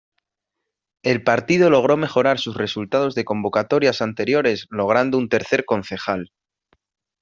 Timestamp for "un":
5.19-5.29